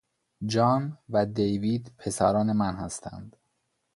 [0.45, 3.35] جان و دیوید پسران من هستند.